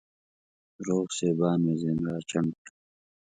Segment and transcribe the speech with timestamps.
[0.85, 2.71] روغ سېبان مې ځيني راچڼ کړه